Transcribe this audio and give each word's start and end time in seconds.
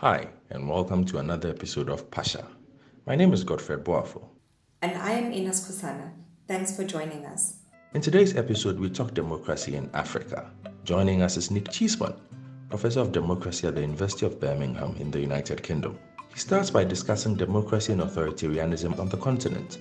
Hi, 0.00 0.28
and 0.50 0.68
welcome 0.68 1.06
to 1.06 1.16
another 1.16 1.48
episode 1.48 1.88
of 1.88 2.10
Pasha. 2.10 2.46
My 3.06 3.16
name 3.16 3.32
is 3.32 3.42
Godfred 3.42 3.82
Boafo. 3.82 4.28
And 4.82 4.94
I 4.94 5.12
am 5.12 5.32
Ines 5.32 5.66
Kusana. 5.66 6.10
Thanks 6.46 6.76
for 6.76 6.84
joining 6.84 7.24
us. 7.24 7.60
In 7.94 8.02
today's 8.02 8.36
episode, 8.36 8.78
we 8.78 8.90
talk 8.90 9.14
democracy 9.14 9.74
in 9.74 9.88
Africa. 9.94 10.50
Joining 10.84 11.22
us 11.22 11.38
is 11.38 11.50
Nic 11.50 11.70
Cheeseman, 11.70 12.12
Professor 12.68 13.00
of 13.00 13.10
Democracy 13.10 13.68
at 13.68 13.74
the 13.74 13.80
University 13.80 14.26
of 14.26 14.38
Birmingham 14.38 14.94
in 14.98 15.10
the 15.10 15.18
United 15.18 15.62
Kingdom. 15.62 15.98
He 16.30 16.40
starts 16.40 16.68
by 16.68 16.84
discussing 16.84 17.34
democracy 17.34 17.94
and 17.94 18.02
authoritarianism 18.02 18.98
on 18.98 19.08
the 19.08 19.16
continent. 19.16 19.78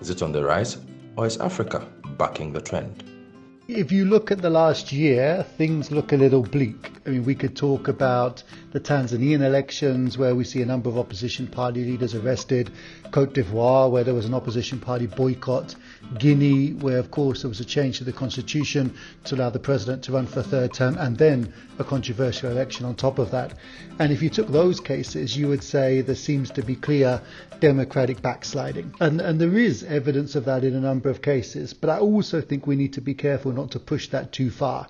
Is 0.00 0.08
it 0.08 0.22
on 0.22 0.32
the 0.32 0.42
rise, 0.42 0.78
or 1.18 1.26
is 1.26 1.36
Africa 1.36 1.86
bucking 2.16 2.54
the 2.54 2.62
trend? 2.62 3.04
If 3.68 3.92
you 3.92 4.06
look 4.06 4.30
at 4.30 4.40
the 4.40 4.48
last 4.48 4.90
year, 4.90 5.44
things 5.58 5.90
look 5.90 6.12
a 6.12 6.16
little 6.16 6.42
bleak. 6.42 6.92
I 7.06 7.10
mean, 7.10 7.24
we 7.24 7.34
could 7.34 7.56
talk 7.56 7.88
about 7.88 8.42
the 8.72 8.80
Tanzanian 8.80 9.40
elections 9.40 10.18
where 10.18 10.34
we 10.34 10.44
see 10.44 10.60
a 10.60 10.66
number 10.66 10.90
of 10.90 10.98
opposition 10.98 11.46
party 11.46 11.82
leaders 11.82 12.14
arrested, 12.14 12.70
Cote 13.10 13.32
d'Ivoire 13.32 13.90
where 13.90 14.04
there 14.04 14.12
was 14.12 14.26
an 14.26 14.34
opposition 14.34 14.78
party 14.78 15.06
boycott, 15.06 15.74
Guinea 16.18 16.72
where, 16.74 16.98
of 16.98 17.10
course, 17.10 17.40
there 17.40 17.48
was 17.48 17.60
a 17.60 17.64
change 17.64 17.98
to 17.98 18.04
the 18.04 18.12
constitution 18.12 18.94
to 19.24 19.34
allow 19.34 19.48
the 19.48 19.58
president 19.58 20.04
to 20.04 20.12
run 20.12 20.26
for 20.26 20.40
a 20.40 20.42
third 20.42 20.74
term, 20.74 20.98
and 20.98 21.16
then 21.16 21.54
a 21.78 21.84
controversial 21.84 22.50
election 22.50 22.84
on 22.84 22.94
top 22.94 23.18
of 23.18 23.30
that. 23.30 23.54
And 23.98 24.12
if 24.12 24.20
you 24.20 24.28
took 24.28 24.48
those 24.48 24.78
cases, 24.78 25.34
you 25.34 25.48
would 25.48 25.62
say 25.62 26.02
there 26.02 26.14
seems 26.14 26.50
to 26.50 26.62
be 26.62 26.76
clear 26.76 27.22
democratic 27.60 28.20
backsliding. 28.20 28.94
And, 29.00 29.22
and 29.22 29.40
there 29.40 29.56
is 29.56 29.84
evidence 29.84 30.34
of 30.34 30.44
that 30.44 30.64
in 30.64 30.74
a 30.74 30.80
number 30.80 31.08
of 31.08 31.22
cases. 31.22 31.72
But 31.72 31.88
I 31.90 31.98
also 31.98 32.42
think 32.42 32.66
we 32.66 32.76
need 32.76 32.92
to 32.94 33.00
be 33.00 33.14
careful 33.14 33.52
not 33.52 33.70
to 33.72 33.78
push 33.78 34.08
that 34.10 34.32
too 34.32 34.50
far. 34.50 34.86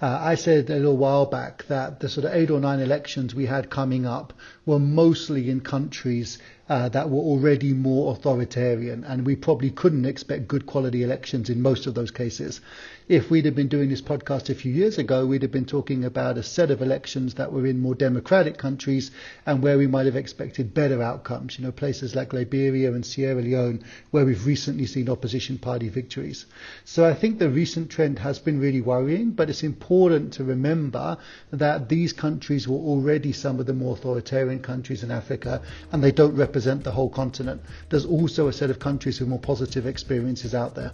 Uh, 0.00 0.18
I 0.20 0.36
said 0.36 0.70
a 0.70 0.76
little 0.76 0.96
while 0.96 1.26
back 1.26 1.66
that 1.66 1.98
the 1.98 2.08
sort 2.08 2.24
of 2.24 2.32
eight 2.32 2.50
or 2.50 2.60
nine 2.60 2.78
elections 2.78 3.34
we 3.34 3.46
had 3.46 3.68
coming 3.68 4.06
up 4.06 4.32
were 4.64 4.78
mostly 4.78 5.50
in 5.50 5.60
countries 5.60 6.38
uh, 6.68 6.88
that 6.90 7.08
were 7.08 7.18
already 7.18 7.72
more 7.72 8.12
authoritarian, 8.12 9.04
and 9.04 9.24
we 9.24 9.34
probably 9.34 9.70
couldn't 9.70 10.04
expect 10.04 10.48
good 10.48 10.66
quality 10.66 11.02
elections 11.02 11.48
in 11.48 11.62
most 11.62 11.86
of 11.86 11.94
those 11.94 12.10
cases. 12.10 12.60
If 13.08 13.30
we'd 13.30 13.46
have 13.46 13.54
been 13.54 13.68
doing 13.68 13.88
this 13.88 14.02
podcast 14.02 14.50
a 14.50 14.54
few 14.54 14.70
years 14.70 14.98
ago, 14.98 15.24
we'd 15.24 15.40
have 15.40 15.50
been 15.50 15.64
talking 15.64 16.04
about 16.04 16.36
a 16.36 16.42
set 16.42 16.70
of 16.70 16.82
elections 16.82 17.34
that 17.34 17.50
were 17.50 17.66
in 17.66 17.80
more 17.80 17.94
democratic 17.94 18.58
countries 18.58 19.10
and 19.46 19.62
where 19.62 19.78
we 19.78 19.86
might 19.86 20.04
have 20.04 20.14
expected 20.14 20.74
better 20.74 21.02
outcomes. 21.02 21.58
You 21.58 21.64
know, 21.64 21.72
places 21.72 22.14
like 22.14 22.34
Liberia 22.34 22.92
and 22.92 23.06
Sierra 23.06 23.40
Leone, 23.40 23.82
where 24.10 24.26
we've 24.26 24.44
recently 24.44 24.84
seen 24.84 25.08
opposition 25.08 25.56
party 25.56 25.88
victories. 25.88 26.44
So 26.84 27.06
I 27.06 27.14
think 27.14 27.38
the 27.38 27.48
recent 27.48 27.88
trend 27.88 28.18
has 28.18 28.38
been 28.38 28.60
really 28.60 28.82
worrying, 28.82 29.30
but 29.30 29.48
it's 29.48 29.62
important 29.62 30.34
to 30.34 30.44
remember 30.44 31.16
that 31.50 31.88
these 31.88 32.12
countries 32.12 32.68
were 32.68 32.76
already 32.76 33.32
some 33.32 33.58
of 33.58 33.64
the 33.64 33.72
more 33.72 33.94
authoritarian 33.94 34.60
countries 34.60 35.02
in 35.02 35.10
Africa, 35.10 35.62
and 35.92 36.04
they 36.04 36.12
don't 36.12 36.36
represent 36.36 36.57
the 36.64 36.90
whole 36.90 37.10
continent. 37.10 37.62
There's 37.88 38.06
also 38.06 38.48
a 38.48 38.52
set 38.52 38.70
of 38.70 38.78
countries 38.78 39.20
with 39.20 39.28
more 39.28 39.38
positive 39.38 39.86
experiences 39.86 40.54
out 40.54 40.74
there. 40.74 40.92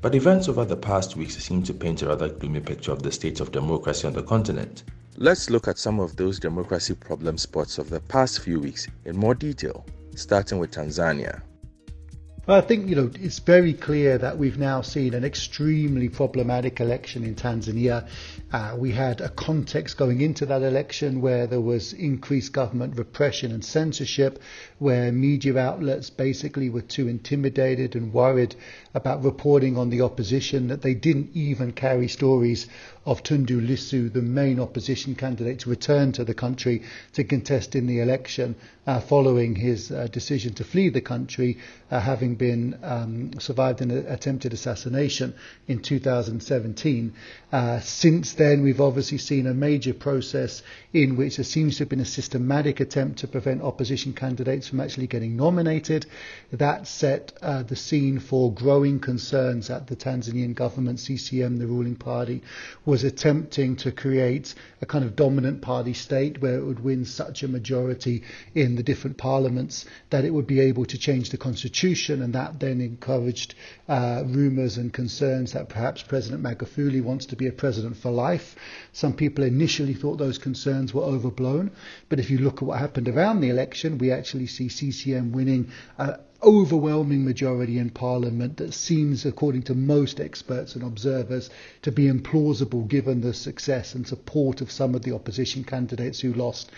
But 0.00 0.14
events 0.14 0.48
over 0.48 0.64
the 0.64 0.76
past 0.76 1.16
weeks 1.16 1.36
seem 1.36 1.62
to 1.62 1.74
paint 1.74 2.02
a 2.02 2.08
rather 2.08 2.28
gloomy 2.28 2.60
picture 2.60 2.92
of 2.92 3.02
the 3.02 3.12
state 3.12 3.40
of 3.40 3.52
democracy 3.52 4.06
on 4.06 4.14
the 4.14 4.22
continent. 4.22 4.84
Let's 5.16 5.50
look 5.50 5.68
at 5.68 5.78
some 5.78 6.00
of 6.00 6.16
those 6.16 6.40
democracy 6.40 6.94
problem 6.94 7.38
spots 7.38 7.78
of 7.78 7.90
the 7.90 8.00
past 8.00 8.40
few 8.40 8.58
weeks 8.58 8.88
in 9.04 9.16
more 9.16 9.34
detail, 9.34 9.84
starting 10.16 10.58
with 10.58 10.72
Tanzania. 10.72 11.42
Well, 12.44 12.58
I 12.58 12.60
think 12.60 12.88
you 12.88 12.96
know 12.96 13.08
it's 13.20 13.38
very 13.38 13.72
clear 13.72 14.18
that 14.18 14.36
we've 14.36 14.58
now 14.58 14.82
seen 14.82 15.14
an 15.14 15.24
extremely 15.24 16.08
problematic 16.08 16.80
election 16.80 17.22
in 17.22 17.36
Tanzania. 17.36 18.08
Uh, 18.52 18.74
we 18.76 18.90
had 18.90 19.20
a 19.20 19.28
context 19.28 19.96
going 19.96 20.20
into 20.20 20.46
that 20.46 20.62
election 20.62 21.20
where 21.20 21.46
there 21.46 21.60
was 21.60 21.92
increased 21.92 22.52
government 22.52 22.98
repression 22.98 23.52
and 23.52 23.64
censorship, 23.64 24.42
where 24.80 25.12
media 25.12 25.56
outlets 25.56 26.10
basically 26.10 26.68
were 26.68 26.80
too 26.82 27.06
intimidated 27.06 27.94
and 27.94 28.12
worried 28.12 28.56
about 28.92 29.22
reporting 29.22 29.78
on 29.78 29.90
the 29.90 30.00
opposition 30.00 30.66
that 30.66 30.82
they 30.82 30.94
didn't 30.94 31.30
even 31.34 31.70
carry 31.70 32.08
stories 32.08 32.66
of 33.04 33.22
Tundu 33.22 33.60
Lissu, 33.66 34.12
the 34.12 34.22
main 34.22 34.60
opposition 34.60 35.14
candidate, 35.14 35.60
to 35.60 35.70
return 35.70 36.12
to 36.12 36.24
the 36.24 36.34
country 36.34 36.82
to 37.14 37.24
contest 37.24 37.74
in 37.74 37.86
the 37.86 38.00
election 38.00 38.54
uh, 38.86 39.00
following 39.00 39.54
his 39.54 39.90
uh, 39.92 40.08
decision 40.10 40.54
to 40.54 40.64
flee 40.64 40.88
the 40.88 41.00
country, 41.00 41.58
uh, 41.90 42.00
having 42.00 42.34
been 42.34 42.78
um, 42.82 43.30
survived 43.38 43.80
an 43.80 43.90
attempted 44.08 44.52
assassination 44.52 45.34
in 45.68 45.80
2017. 45.80 47.12
Uh, 47.52 47.78
since 47.80 48.32
then, 48.34 48.62
we've 48.62 48.80
obviously 48.80 49.18
seen 49.18 49.46
a 49.46 49.54
major 49.54 49.94
process 49.94 50.62
in 50.92 51.16
which 51.16 51.36
there 51.36 51.44
seems 51.44 51.76
to 51.76 51.82
have 51.82 51.88
been 51.88 52.00
a 52.00 52.04
systematic 52.04 52.80
attempt 52.80 53.18
to 53.20 53.28
prevent 53.28 53.62
opposition 53.62 54.12
candidates 54.12 54.68
from 54.68 54.80
actually 54.80 55.06
getting 55.06 55.36
nominated. 55.36 56.06
That 56.52 56.86
set 56.88 57.32
uh, 57.40 57.62
the 57.62 57.76
scene 57.76 58.18
for 58.18 58.52
growing 58.52 58.98
concerns 58.98 59.70
at 59.70 59.86
the 59.86 59.96
Tanzanian 59.96 60.54
government, 60.54 60.98
CCM, 60.98 61.58
the 61.58 61.66
ruling 61.66 61.96
party, 61.96 62.42
was 62.92 63.04
attempting 63.04 63.74
to 63.74 63.90
create 63.90 64.54
a 64.82 64.84
kind 64.84 65.02
of 65.02 65.16
dominant 65.16 65.62
party 65.62 65.94
state 65.94 66.42
where 66.42 66.58
it 66.58 66.62
would 66.62 66.84
win 66.84 67.06
such 67.06 67.42
a 67.42 67.48
majority 67.48 68.22
in 68.54 68.76
the 68.76 68.82
different 68.82 69.16
parliaments 69.16 69.86
that 70.10 70.26
it 70.26 70.30
would 70.30 70.46
be 70.46 70.60
able 70.60 70.84
to 70.84 70.98
change 70.98 71.30
the 71.30 71.38
constitution, 71.38 72.20
and 72.20 72.34
that 72.34 72.60
then 72.60 72.82
encouraged 72.82 73.54
uh, 73.88 74.22
rumours 74.26 74.76
and 74.76 74.92
concerns 74.92 75.54
that 75.54 75.70
perhaps 75.70 76.02
President 76.02 76.42
Magufuli 76.42 77.02
wants 77.02 77.24
to 77.24 77.34
be 77.34 77.46
a 77.46 77.52
president 77.52 77.96
for 77.96 78.10
life. 78.10 78.56
Some 78.92 79.14
people 79.14 79.42
initially 79.42 79.94
thought 79.94 80.18
those 80.18 80.36
concerns 80.36 80.92
were 80.92 81.02
overblown, 81.02 81.70
but 82.10 82.20
if 82.20 82.28
you 82.28 82.36
look 82.40 82.56
at 82.56 82.64
what 82.68 82.78
happened 82.78 83.08
around 83.08 83.40
the 83.40 83.48
election, 83.48 83.96
we 83.96 84.12
actually 84.12 84.48
see 84.48 84.68
CCM 84.68 85.32
winning. 85.32 85.70
Uh, 85.98 86.18
overwhelming 86.42 87.24
majority 87.24 87.78
in 87.78 87.90
Parliament 87.90 88.56
that 88.56 88.74
seems, 88.74 89.24
according 89.24 89.62
to 89.62 89.74
most 89.74 90.20
experts 90.20 90.74
and 90.74 90.84
observers, 90.84 91.50
to 91.82 91.92
be 91.92 92.10
implausible 92.10 92.86
given 92.88 93.20
the 93.20 93.34
success 93.34 93.94
and 93.94 94.06
support 94.06 94.60
of 94.60 94.70
some 94.70 94.94
of 94.94 95.02
the 95.02 95.14
opposition 95.14 95.64
candidates 95.64 96.20
who 96.20 96.32
lost. 96.32 96.70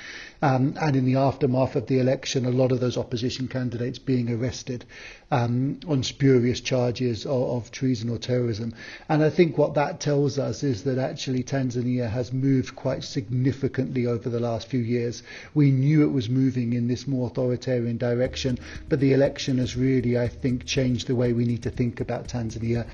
Um, 0.43 0.75
and 0.81 0.95
in 0.95 1.07
the 1.07 1.17
aftermath 1.17 1.75
of 1.77 1.87
the 1.87 1.99
election, 1.99 2.45
a 2.45 2.51
lot 2.51 2.73
of 2.73 2.81
those 2.81 2.99
opposition 2.99 3.49
candidates 3.49 3.99
being 3.99 4.31
arrested 4.31 4.85
um, 5.31 5.81
on 5.89 6.03
spurious 6.03 6.61
charges 6.61 7.25
of, 7.25 7.33
of 7.33 7.71
treason 7.71 8.11
or 8.11 8.19
terrorism. 8.19 8.75
And 9.09 9.25
I 9.25 9.31
think 9.31 9.57
what 9.57 9.75
that 9.75 10.01
tells 10.01 10.39
us 10.39 10.63
is 10.63 10.85
that 10.85 10.99
actually 10.99 11.43
Tanzania 11.43 12.11
has 12.11 12.33
moved 12.33 12.77
quite 12.77 13.05
significantly 13.05 14.07
over 14.07 14.29
the 14.29 14.41
last 14.41 14.69
few 14.69 14.81
years. 14.81 15.23
We 15.55 15.71
knew 15.71 16.03
it 16.03 16.13
was 16.13 16.29
moving 16.29 16.75
in 16.75 16.89
this 16.89 17.07
more 17.07 17.29
authoritarian 17.29 17.97
direction, 17.97 18.59
but 18.89 19.01
the 19.01 19.13
election 19.13 19.53
election 19.54 19.59
has 19.59 19.76
really, 19.76 20.19
I 20.19 20.28
think, 20.28 20.65
changed 20.65 21.06
the 21.06 21.15
way 21.15 21.32
we 21.32 21.44
need 21.44 21.62
to 21.62 21.70
think 21.70 22.00
about 22.00 22.28
Tanzania. 22.28 22.87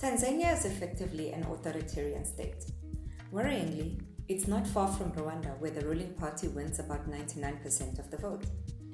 Tanzania 0.00 0.52
is 0.56 0.64
effectively 0.64 1.32
an 1.32 1.44
authoritarian 1.44 2.24
state. 2.24 2.64
Worryingly, 3.32 4.00
it's 4.28 4.48
not 4.48 4.66
far 4.66 4.88
from 4.88 5.12
Rwanda, 5.12 5.58
where 5.60 5.70
the 5.70 5.86
ruling 5.86 6.14
party 6.14 6.48
wins 6.48 6.78
about 6.78 7.08
99% 7.08 7.98
of 7.98 8.10
the 8.10 8.18
vote. 8.18 8.44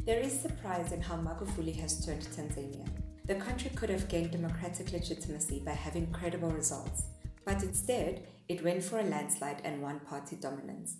There 0.06 0.20
is 0.20 0.40
surprise 0.40 0.92
in 0.92 1.02
how 1.02 1.16
Magufuli 1.16 1.74
has 1.80 2.04
turned 2.04 2.22
Tanzania. 2.22 2.86
The 3.26 3.34
country 3.34 3.70
could 3.74 3.90
have 3.90 4.08
gained 4.08 4.30
democratic 4.30 4.92
legitimacy 4.92 5.62
by 5.64 5.72
having 5.72 6.12
credible 6.12 6.50
results, 6.50 7.02
but 7.44 7.62
instead, 7.62 8.26
it 8.48 8.64
went 8.64 8.82
for 8.82 8.98
a 9.00 9.10
landslide 9.14 9.60
and 9.64 9.82
one 9.82 10.00
party 10.00 10.36
dominance. 10.36 10.96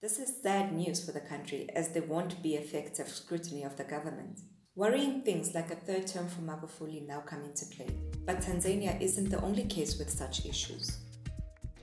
This 0.00 0.18
is 0.18 0.42
sad 0.42 0.72
news 0.72 1.04
for 1.04 1.12
the 1.12 1.28
country 1.32 1.68
as 1.74 1.88
there 1.88 2.06
won't 2.06 2.42
be 2.42 2.54
effective 2.54 3.08
scrutiny 3.08 3.64
of 3.64 3.76
the 3.76 3.84
government. 3.84 4.40
Worrying 4.78 5.22
things 5.22 5.56
like 5.56 5.72
a 5.72 5.74
third 5.74 6.06
term 6.06 6.28
for 6.28 6.40
Magufuli 6.42 7.04
now 7.04 7.18
come 7.18 7.42
into 7.42 7.66
play. 7.66 7.88
But 8.24 8.38
Tanzania 8.38 9.00
isn't 9.00 9.28
the 9.28 9.42
only 9.42 9.64
case 9.64 9.98
with 9.98 10.08
such 10.08 10.46
issues. 10.46 10.98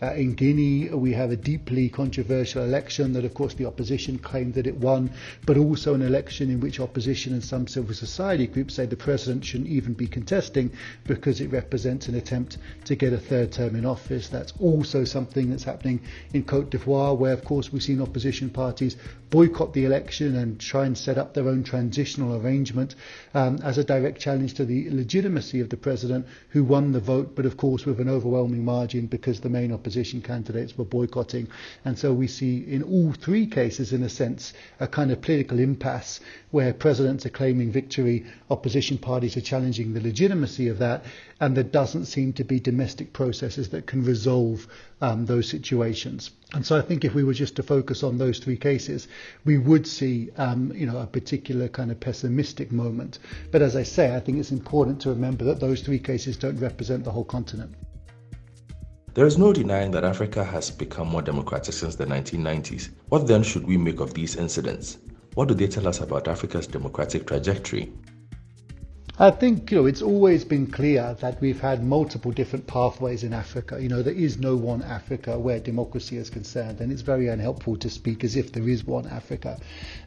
Uh, 0.02 0.14
in 0.14 0.34
Guinea, 0.34 0.90
we 0.90 1.14
have 1.14 1.32
a 1.32 1.38
deeply 1.38 1.88
controversial 1.88 2.62
election 2.62 3.14
that, 3.14 3.24
of 3.24 3.34
course, 3.34 3.54
the 3.54 3.66
opposition 3.66 4.20
claimed 4.20 4.54
that 4.56 4.68
it 4.68 4.76
won, 4.76 5.10
but 5.46 5.58
also 5.58 5.94
an 5.94 6.02
election 6.02 6.50
in 6.50 6.60
which 6.60 6.82
opposition 6.82 7.32
and 7.32 7.42
some 7.42 7.66
civil 7.66 7.94
society 7.94 8.46
groups 8.46 8.74
say 8.74 8.86
the 8.86 8.98
president 8.98 9.46
shouldn't 9.46 9.70
even 9.70 9.94
be 9.94 10.06
contesting 10.06 10.70
because 11.08 11.40
it 11.40 11.50
represents 11.50 12.10
an 12.10 12.16
attempt 12.16 12.58
to 12.84 12.94
get 12.96 13.14
a 13.14 13.18
third 13.18 13.54
term 13.54 13.74
in 13.74 13.86
office. 13.86 14.28
That's 14.28 14.52
also 14.60 15.06
something 15.06 15.50
that's 15.50 15.64
happening 15.64 16.02
in 16.34 16.44
Cote 16.44 16.72
d'Ivoire, 16.72 17.18
where, 17.18 17.34
of 17.34 17.46
course, 17.46 17.72
we've 17.72 17.82
seen 17.82 18.02
opposition 18.02 18.50
parties 18.50 18.98
boycott 19.30 19.74
the 19.74 19.86
election 19.86 20.36
and 20.36 20.60
try 20.60 20.86
and 20.86 20.98
set 20.98 21.18
up 21.18 21.34
their 21.34 21.48
own 21.48 21.64
transitional 21.64 22.36
arrangement 22.36 22.96
um, 23.34 23.58
as 23.64 23.78
a 23.78 23.84
direct 23.84 24.20
challenge 24.20 24.54
to 24.54 24.66
the 24.66 24.90
legitimacy 24.92 25.60
of 25.62 25.70
the 25.70 25.78
president 25.78 26.26
who 26.50 26.64
won 26.64 26.92
the 26.92 27.00
vote, 27.00 27.34
but, 27.34 27.46
of 27.46 27.56
course, 27.56 27.86
with 27.86 28.00
an 28.00 28.10
overwhelming 28.10 28.64
margin 28.64 29.08
because 29.08 29.40
the 29.40 29.50
main 29.50 29.72
opposition 29.72 29.85
opposition 29.86 30.20
candidates 30.20 30.76
were 30.76 30.84
boycotting. 30.84 31.48
And 31.86 32.00
so 32.00 32.12
we 32.12 32.26
see 32.26 32.58
in 32.58 32.82
all 32.82 33.14
three 33.14 33.46
cases, 33.46 33.94
in 33.94 34.02
a 34.02 34.10
sense, 34.10 34.52
a 34.80 34.88
kind 34.88 35.12
of 35.12 35.22
political 35.22 35.60
impasse 35.60 36.20
where 36.50 36.74
presidents 36.74 37.24
are 37.28 37.30
claiming 37.30 37.72
victory, 37.72 38.26
opposition 38.50 38.98
parties 38.98 39.38
are 39.38 39.42
challenging 39.42 39.94
the 39.94 40.02
legitimacy 40.02 40.70
of 40.70 40.80
that, 40.80 41.06
and 41.40 41.56
there 41.56 41.64
doesn't 41.64 42.06
seem 42.06 42.34
to 42.34 42.44
be 42.44 42.60
domestic 42.60 43.14
processes 43.14 43.70
that 43.70 43.86
can 43.86 44.04
resolve 44.04 44.66
um, 45.02 45.28
those 45.28 45.48
situations. 45.48 46.32
And 46.56 46.66
so 46.66 46.76
I 46.76 46.82
think 46.82 47.06
if 47.06 47.14
we 47.14 47.24
were 47.24 47.36
just 47.36 47.56
to 47.58 47.64
focus 47.64 48.02
on 48.02 48.18
those 48.18 48.40
three 48.40 48.58
cases, 48.58 49.08
we 49.44 49.60
would 49.60 49.86
see, 49.86 50.32
um, 50.36 50.72
you 50.74 50.88
know, 50.88 50.98
a 50.98 51.06
particular 51.06 51.68
kind 51.68 51.92
of 51.92 52.00
pessimistic 52.00 52.72
moment. 52.72 53.20
But 53.52 53.62
as 53.62 53.76
I 53.76 53.84
say, 53.84 54.16
I 54.16 54.20
think 54.20 54.40
it's 54.40 54.52
important 54.52 55.02
to 55.02 55.10
remember 55.10 55.46
that 55.46 55.60
those 55.60 55.82
three 55.82 56.00
cases 56.00 56.38
don't 56.38 56.58
represent 56.58 57.04
the 57.04 57.12
whole 57.12 57.24
continent. 57.26 57.76
There 59.16 59.26
is 59.26 59.38
no 59.38 59.54
denying 59.54 59.92
that 59.92 60.04
Africa 60.04 60.44
has 60.44 60.70
become 60.70 61.08
more 61.08 61.22
democratic 61.22 61.74
since 61.74 61.96
the 61.96 62.06
1990s. 62.06 62.90
What 63.08 63.28
then 63.28 63.44
should 63.44 63.66
we 63.66 63.78
make 63.78 64.02
of 64.02 64.14
these 64.14 64.36
incidents? 64.36 64.98
What 65.36 65.48
do 65.48 65.54
they 65.54 65.68
tell 65.68 65.88
us 65.88 66.02
about 66.02 66.28
Africa's 66.28 66.68
democratic 66.68 67.26
trajectory? 67.26 67.94
I 69.18 69.32
think 69.32 69.72
you 69.72 69.78
know 69.78 69.86
it's 69.86 70.02
always 70.02 70.44
been 70.44 70.68
clear 70.68 71.16
that 71.22 71.40
we've 71.40 71.62
had 71.62 71.82
multiple 71.82 72.34
different 72.34 72.68
pathways 72.68 73.24
in 73.24 73.32
Africa. 73.32 73.82
You 73.82 73.88
know 73.88 74.04
there 74.04 74.14
is 74.14 74.38
no 74.38 74.58
one 74.58 74.82
Africa 74.82 75.40
where 75.40 75.58
democracy 75.58 76.18
is 76.18 76.30
concerned, 76.30 76.82
and 76.82 76.92
it's 76.92 77.02
very 77.02 77.30
unhelpful 77.30 77.78
to 77.78 77.90
speak 77.90 78.26
as 78.26 78.36
if 78.36 78.52
there 78.52 78.68
is 78.68 78.84
one 78.84 79.08
Africa. 79.08 79.58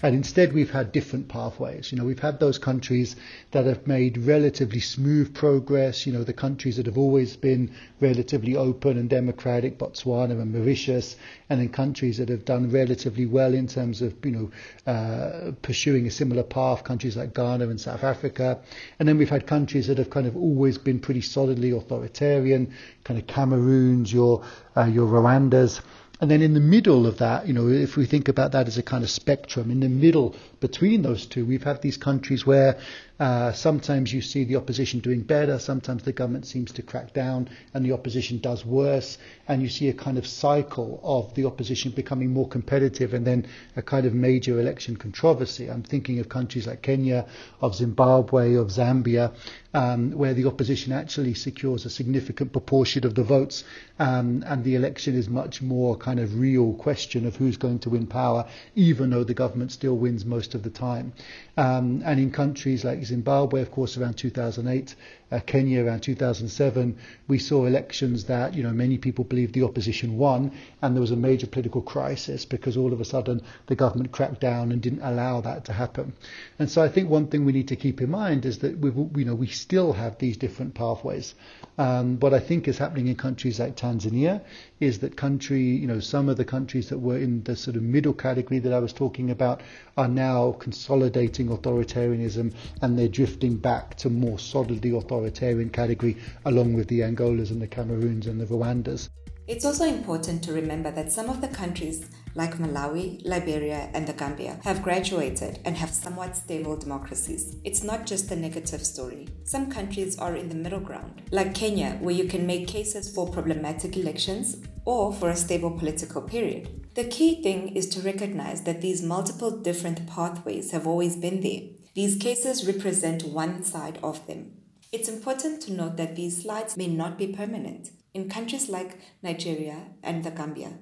And 0.03 0.15
instead, 0.15 0.53
we've 0.53 0.71
had 0.71 0.93
different 0.93 1.27
pathways. 1.29 1.91
You 1.91 1.97
know 1.97 2.05
we've 2.05 2.19
had 2.19 2.39
those 2.39 2.59
countries 2.59 3.17
that 3.53 3.65
have 3.65 3.87
made 3.87 4.19
relatively 4.19 4.81
smooth 4.81 5.35
progress. 5.35 6.07
You 6.07 6.13
know 6.13 6.23
the 6.23 6.35
countries 6.35 6.77
that 6.77 6.85
have 6.85 6.99
always 6.99 7.35
been 7.35 7.75
relatively 8.01 8.57
open 8.57 8.99
and 8.99 9.09
democratic, 9.09 9.79
Botswana 9.79 10.33
and 10.33 10.53
Mauritius, 10.53 11.17
and 11.49 11.61
then 11.61 11.71
countries 11.71 12.19
that 12.19 12.29
have 12.29 12.45
done 12.45 12.71
relatively 12.71 13.25
well 13.25 13.55
in 13.55 13.69
terms 13.69 14.03
of 14.03 14.15
you 14.23 14.33
know 14.33 14.93
uh, 14.93 15.53
pursuing 15.63 16.07
a 16.07 16.11
similar 16.11 16.43
path. 16.43 16.85
Countries 16.85 17.17
like 17.17 17.33
Ghana 17.33 17.71
and 17.71 17.81
South 17.81 18.05
Africa 18.05 18.61
and 18.99 19.09
then 19.09 19.19
we've 19.19 19.31
had 19.31 19.47
countries 19.47 19.87
that 19.87 19.99
have 19.99 20.11
kind 20.11 20.27
of 20.27 20.37
always 20.37 20.79
been 20.79 20.99
pretty 20.99 21.21
solidly 21.21 21.71
authoritarian, 21.71 22.73
kind 23.05 23.19
of 23.21 23.27
Cameroons, 23.27 24.13
your 24.13 24.45
uh, 24.77 24.85
your 24.85 25.07
Rwandas. 25.07 25.81
And 26.21 26.29
then 26.29 26.43
in 26.43 26.55
the 26.55 26.61
middle 26.61 27.07
of 27.07 27.19
that, 27.19 27.47
you 27.47 27.53
know, 27.53 27.69
if 27.69 27.97
we 27.97 28.05
think 28.05 28.29
about 28.29 28.51
that 28.53 28.67
as 28.67 28.77
a 28.77 28.83
kind 28.83 29.05
of 29.05 29.11
spectrum, 29.11 29.71
in 29.71 29.79
the 29.79 29.89
middle 29.89 30.35
between 30.61 31.03
those 31.03 31.27
two, 31.27 31.45
we've 31.45 31.63
had 31.63 31.83
these 31.83 31.97
countries 31.97 32.47
where 32.47 32.79
uh, 33.21 33.53
sometimes 33.53 34.13
you 34.13 34.21
see 34.21 34.45
the 34.45 34.55
opposition 34.55 35.01
doing 35.01 35.23
better, 35.23 35.59
sometimes 35.59 36.05
the 36.05 36.13
government 36.13 36.47
seems 36.47 36.71
to 36.71 36.83
crack 36.83 37.13
down 37.13 37.49
and 37.75 37.85
the 37.85 37.93
opposition 37.93 38.39
does 38.39 38.65
worse, 38.65 39.19
and 39.49 39.61
you 39.61 39.69
see 39.69 39.89
a 39.89 39.93
kind 39.93 40.19
of 40.19 40.27
cycle 40.27 41.01
of 41.03 41.35
the 41.35 41.45
opposition 41.45 41.91
becoming 41.91 42.33
more 42.33 42.49
competitive 42.49 43.15
and 43.15 43.27
then 43.27 43.47
a 43.77 43.83
kind 43.83 44.07
of 44.07 44.15
major 44.15 44.61
election 44.61 44.97
controversy. 44.97 45.69
I'm 45.69 45.83
thinking 45.83 46.21
of 46.21 46.29
countries 46.29 46.67
like 46.67 46.83
Kenya, 46.83 47.27
of 47.61 47.75
Zimbabwe, 47.75 48.55
of 48.55 48.69
Zambia, 48.69 49.35
um, 49.75 50.13
where 50.13 50.35
the 50.35 50.47
opposition 50.47 50.93
actually 50.93 51.35
secures 51.35 51.85
a 51.85 51.91
significant 51.91 52.53
proportion 52.53 53.05
of 53.05 53.15
the 53.15 53.25
votes, 53.25 53.65
um, 53.99 54.45
and 54.47 54.63
the 54.63 54.77
election 54.77 55.17
is 55.17 55.29
much 55.29 55.61
more 55.61 55.97
kind 55.97 56.21
of 56.21 56.39
real 56.39 56.73
question 56.75 57.27
of 57.27 57.35
who's 57.37 57.57
going 57.57 57.81
to 57.81 57.91
win 57.91 58.07
power, 58.07 58.49
even 58.77 59.11
though 59.11 59.25
the 59.25 59.35
government 59.35 59.73
still 59.73 59.97
wins 59.97 60.25
most 60.25 60.48
of 60.55 60.63
the 60.63 60.71
time. 60.71 61.13
Um, 61.57 62.03
and 62.05 62.21
in 62.21 62.31
countries 62.31 62.85
like 62.85 63.05
Zimbabwe, 63.05 63.63
of 63.63 63.71
course, 63.71 63.97
around 63.97 64.15
2008, 64.15 64.95
uh, 65.31 65.41
Kenya 65.41 65.85
around 65.85 66.01
2007, 66.01 66.97
we 67.27 67.39
saw 67.39 67.67
elections 67.67 68.25
that 68.25 68.55
you 68.55 68.63
know 68.63 68.71
many 68.71 68.99
people 68.99 69.25
believed 69.25 69.55
the 69.55 69.63
opposition 69.63 70.17
won, 70.17 70.53
and 70.83 70.95
there 70.95 71.01
was 71.01 71.11
a 71.11 71.17
major 71.17 71.47
political 71.47 71.83
crisis 71.83 72.45
because 72.45 72.77
all 72.77 72.93
of 72.93 73.01
a 73.01 73.05
sudden 73.05 73.43
the 73.67 73.77
government 73.77 74.13
cracked 74.13 74.41
down 74.41 74.73
and 74.73 74.81
didn't 74.81 75.03
allow 75.03 75.41
that 75.41 75.65
to 75.65 75.73
happen. 75.73 76.13
And 76.59 76.71
so 76.71 76.83
I 76.83 76.89
think 76.89 77.11
one 77.11 77.27
thing 77.27 77.45
we 77.45 77.53
need 77.53 77.69
to 77.69 77.77
keep 77.77 78.01
in 78.01 78.11
mind 78.11 78.47
is 78.47 78.59
that 78.59 78.79
we 78.79 78.91
you 79.21 79.25
know 79.25 79.35
we 79.35 79.47
still 79.47 79.93
have 79.93 80.19
these 80.19 80.37
different 80.37 80.75
pathways. 80.75 81.35
Um, 81.77 82.19
what 82.19 82.35
I 82.35 82.41
think 82.41 82.67
is 82.67 82.79
happening 82.79 83.07
in 83.07 83.15
countries 83.15 83.61
like 83.61 83.77
Tanzania 83.77 84.43
is 84.81 84.99
that 85.01 85.17
country, 85.17 85.63
you 85.63 85.87
know, 85.87 86.01
some 86.01 86.29
of 86.29 86.37
the 86.37 86.45
countries 86.45 86.89
that 86.89 86.99
were 86.99 87.19
in 87.19 87.45
the 87.45 87.55
sort 87.55 87.77
of 87.77 87.83
middle 87.83 88.13
category 88.13 88.59
that 88.61 88.73
I 88.73 88.79
was 88.79 88.93
talking 88.93 89.31
about 89.31 89.61
are 89.97 90.09
now 90.09 90.53
consolidating 90.53 91.49
authoritarianism 91.49 92.53
and 92.83 92.99
they're 92.99 93.09
drifting 93.09 93.57
back 93.57 93.97
to 93.99 94.11
more 94.11 94.39
solidly 94.39 94.91
authoritarian 95.19 95.71
category 95.71 96.17
along 96.45 96.75
with 96.75 96.89
the 96.89 97.01
Angolas 97.01 97.51
and 97.51 97.61
the 97.61 97.67
Cameroons 97.67 98.27
and 98.27 98.41
the 98.41 98.47
Rwandas. 98.47 99.09
It's 99.49 99.65
also 99.65 99.85
important 99.85 100.45
to 100.45 100.53
remember 100.53 100.91
that 100.91 101.11
some 101.11 101.31
of 101.31 101.41
the 101.41 101.49
countries, 101.49 102.05
like 102.35 102.59
Malawi, 102.59 103.25
Liberia, 103.25 103.89
and 103.95 104.07
the 104.07 104.13
Gambia, 104.13 104.61
have 104.63 104.83
graduated 104.83 105.61
and 105.65 105.75
have 105.75 105.89
somewhat 105.89 106.37
stable 106.37 106.77
democracies. 106.77 107.57
It's 107.65 107.83
not 107.83 108.05
just 108.05 108.31
a 108.31 108.37
negative 108.37 108.85
story. 108.85 109.27
Some 109.45 109.71
countries 109.71 110.19
are 110.19 110.37
in 110.37 110.51
the 110.51 110.55
middle 110.55 110.81
ground, 110.81 111.23
like 111.31 111.55
Kenya, 111.55 111.97
where 112.01 112.15
you 112.15 112.25
can 112.25 112.47
make 112.47 112.69
cases 112.69 113.11
for 113.11 113.27
problematic 113.27 113.97
elections 113.97 114.59
or 114.85 115.15
for 115.15 115.31
a 115.31 115.37
stable 115.37 115.71
political 115.71 116.21
period. 116.21 116.87
The 116.95 117.05
key 117.05 117.43
thing 117.43 117.75
is 117.75 117.89
to 117.91 118.03
recognize 118.03 118.65
that 118.65 118.83
these 118.83 119.03
multiple 119.03 119.51
different 119.51 120.07
pathways 120.07 120.73
have 120.73 120.87
always 120.87 121.17
been 121.17 121.41
there. 121.41 121.63
These 121.95 122.17
cases 122.17 122.67
represent 122.67 123.25
one 123.25 123.65
side 123.65 123.99
of 124.03 124.27
them. 124.27 124.58
It's 124.91 125.09
important 125.11 125.61
to 125.63 125.73
note 125.75 125.99
that 125.99 126.17
these 126.17 126.41
slides 126.43 126.75
may 126.75 126.87
not 126.87 127.19
be 127.19 127.27
permanent. 127.27 127.91
In 128.15 128.31
countries 128.31 128.71
like 128.71 128.99
Nigeria 129.23 129.85
and 130.03 130.25
the 130.25 130.31
Gambia, 130.31 130.73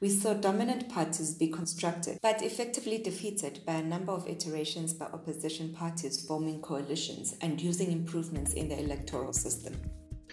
we 0.00 0.08
saw 0.08 0.34
dominant 0.34 0.88
parties 0.88 1.34
be 1.34 1.48
constructed 1.48 2.20
but 2.22 2.42
effectively 2.42 2.98
defeated 2.98 3.58
by 3.66 3.72
a 3.72 3.82
number 3.82 4.12
of 4.12 4.28
iterations 4.28 4.92
by 4.92 5.06
opposition 5.06 5.74
parties 5.74 6.24
forming 6.24 6.62
coalitions 6.62 7.34
and 7.40 7.60
using 7.60 7.90
improvements 7.90 8.52
in 8.54 8.68
the 8.68 8.78
electoral 8.78 9.32
system. 9.32 9.74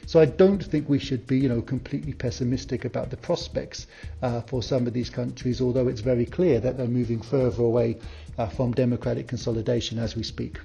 So 0.06 0.19
I 0.19 0.25
don't 0.25 0.63
think 0.63 0.88
we 0.88 1.00
should 1.00 1.25
be, 1.25 1.39
you 1.39 1.50
know, 1.50 1.62
completely 1.63 2.13
pessimistic 2.13 2.86
about 2.86 3.09
the 3.09 3.18
prospects 3.18 3.88
uh, 4.21 4.41
for 4.41 4.62
some 4.62 4.86
of 4.86 4.94
these 4.94 5.09
countries, 5.09 5.59
although 5.59 5.88
it's 5.88 6.01
very 6.01 6.27
clear 6.27 6.59
that 6.59 6.77
they're 6.77 6.88
moving 6.88 7.21
further 7.21 7.63
away 7.63 7.97
uh, 8.38 8.47
from 8.47 8.74
democratic 8.74 9.27
consolidation 9.27 9.97
as 9.97 10.15
we 10.15 10.21
speak. 10.21 10.59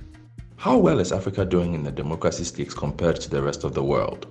How 0.58 0.76
well 0.76 0.99
is 0.99 1.12
Africa 1.12 1.44
doing 1.44 1.75
in 1.75 1.84
the 1.84 1.93
democracy 1.93 2.43
stakes 2.43 2.75
compared 2.75 3.20
to 3.20 3.31
the 3.31 3.40
rest 3.40 3.62
of 3.62 3.75
the 3.75 3.84
world? 3.84 4.26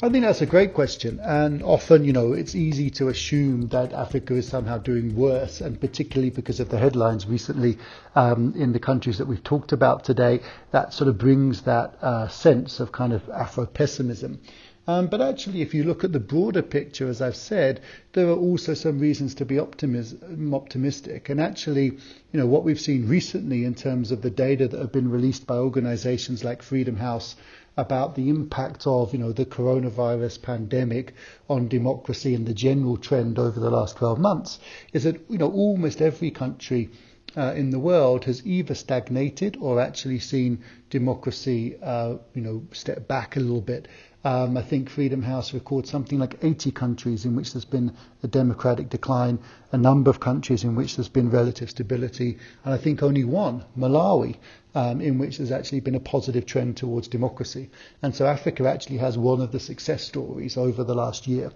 I 0.00 0.08
think 0.08 0.24
that's 0.24 0.40
a 0.40 0.46
great 0.46 0.72
question. 0.72 1.18
And 1.20 1.64
often, 1.64 2.04
you 2.04 2.12
know, 2.12 2.32
it's 2.32 2.54
easy 2.54 2.90
to 2.90 3.08
assume 3.08 3.66
that 3.68 3.92
Africa 3.92 4.36
is 4.36 4.46
somehow 4.46 4.78
doing 4.78 5.16
worse, 5.16 5.60
and 5.60 5.80
particularly 5.80 6.30
because 6.30 6.60
of 6.60 6.68
the 6.68 6.78
headlines 6.78 7.26
recently 7.26 7.76
um, 8.14 8.54
in 8.56 8.72
the 8.72 8.78
countries 8.78 9.18
that 9.18 9.26
we've 9.26 9.42
talked 9.42 9.72
about 9.72 10.04
today, 10.04 10.40
that 10.70 10.94
sort 10.94 11.08
of 11.08 11.18
brings 11.18 11.62
that 11.62 11.98
uh, 12.00 12.28
sense 12.28 12.78
of 12.78 12.92
kind 12.92 13.12
of 13.12 13.28
Afro 13.30 13.66
pessimism. 13.66 14.40
Um, 14.86 15.06
but 15.06 15.20
actually, 15.20 15.62
if 15.62 15.74
you 15.74 15.84
look 15.84 16.04
at 16.04 16.12
the 16.12 16.20
broader 16.20 16.62
picture, 16.62 17.08
as 17.08 17.20
I've 17.20 17.36
said, 17.36 17.80
there 18.12 18.28
are 18.28 18.36
also 18.36 18.74
some 18.74 18.98
reasons 18.98 19.34
to 19.36 19.44
be 19.44 19.56
optimis- 19.56 20.52
optimistic. 20.52 21.28
And 21.28 21.40
actually, 21.40 21.84
you 22.32 22.40
know, 22.40 22.46
what 22.46 22.64
we've 22.64 22.80
seen 22.80 23.06
recently 23.06 23.64
in 23.64 23.74
terms 23.74 24.10
of 24.10 24.22
the 24.22 24.30
data 24.30 24.66
that 24.68 24.80
have 24.80 24.92
been 24.92 25.10
released 25.10 25.46
by 25.46 25.56
organizations 25.56 26.42
like 26.42 26.62
Freedom 26.62 26.96
House 26.96 27.36
about 27.76 28.14
the 28.14 28.28
impact 28.28 28.86
of 28.86 29.12
you 29.12 29.18
know 29.18 29.32
the 29.32 29.46
coronavirus 29.46 30.42
pandemic 30.42 31.14
on 31.48 31.68
democracy 31.68 32.34
and 32.34 32.46
the 32.46 32.54
general 32.54 32.96
trend 32.96 33.38
over 33.38 33.60
the 33.60 33.70
last 33.70 33.96
12 33.96 34.18
months 34.18 34.58
is 34.92 35.04
that 35.04 35.20
you 35.30 35.38
know 35.38 35.50
almost 35.50 36.02
every 36.02 36.30
country 36.30 36.90
uh, 37.36 37.54
in 37.54 37.70
the 37.70 37.78
world 37.78 38.24
has 38.24 38.44
either 38.44 38.74
stagnated 38.74 39.56
or 39.60 39.80
actually 39.80 40.18
seen 40.18 40.62
democracy 40.90 41.76
uh, 41.82 42.16
you 42.34 42.42
know 42.42 42.62
step 42.72 43.06
back 43.06 43.36
a 43.36 43.40
little 43.40 43.60
bit 43.60 43.86
um, 44.24 44.56
I 44.56 44.62
think 44.62 44.90
Freedom 44.90 45.22
House 45.22 45.54
records 45.54 45.90
something 45.90 46.18
like 46.18 46.42
80 46.42 46.72
countries 46.72 47.24
in 47.24 47.36
which 47.36 47.52
there's 47.52 47.64
been 47.64 47.92
a 48.22 48.28
democratic 48.28 48.88
decline, 48.90 49.38
a 49.72 49.78
number 49.78 50.10
of 50.10 50.20
countries 50.20 50.64
in 50.64 50.74
which 50.74 50.96
there's 50.96 51.08
been 51.08 51.30
relative 51.30 51.70
stability, 51.70 52.38
and 52.64 52.74
I 52.74 52.76
think 52.76 53.02
only 53.02 53.24
one, 53.24 53.64
Malawi, 53.76 54.36
um, 54.74 55.00
in 55.00 55.18
which 55.18 55.38
there's 55.38 55.50
actually 55.50 55.80
been 55.80 55.94
a 55.94 56.00
positive 56.00 56.46
trend 56.46 56.76
towards 56.76 57.08
democracy. 57.08 57.70
And 58.02 58.14
so 58.14 58.26
Africa 58.26 58.68
actually 58.68 58.98
has 58.98 59.18
one 59.18 59.40
of 59.40 59.52
the 59.52 59.60
success 59.60 60.04
stories 60.04 60.56
over 60.56 60.84
the 60.84 60.94
last 60.94 61.26
year. 61.26 61.52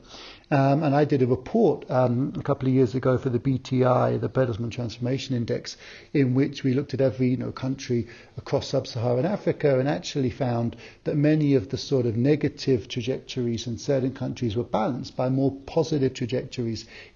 Um, 0.51 0.83
and 0.83 0.95
I 0.95 1.05
did 1.05 1.23
a 1.23 1.27
report 1.27 1.91
um, 1.91 2.33
a 2.37 2.43
couple 2.43 2.69
of 2.69 2.75
years 2.75 2.95
ago 2.95 3.17
for 3.17 3.31
the 3.31 3.39
BTI, 3.39 4.21
the 4.21 4.29
Bertelsmann 4.29 4.71
Transformation 4.71 5.35
Index, 5.35 5.77
in 6.13 6.35
which 6.35 6.65
we 6.65 6.75
looked 6.75 6.93
at 6.93 7.01
every 7.01 7.31
you 7.31 7.37
know, 7.37 7.53
country 7.53 8.07
across 8.37 8.69
sub-Saharan 8.69 9.25
Africa 9.25 9.79
and 9.79 9.89
actually 9.89 10.31
found 10.31 10.77
that 11.05 11.17
many 11.17 11.55
of 11.55 11.71
the 11.71 11.79
sort 11.79 12.07
of 12.07 12.17
negative 12.17 12.89
trajectories 12.89 13.67
in 13.67 13.79
certain 13.79 14.13
countries 14.13 14.57
were 14.57 14.65
balanced 14.65 15.17
by 15.17 15.29
more 15.29 15.53
positive 15.67 16.15
trajectories 16.15 16.54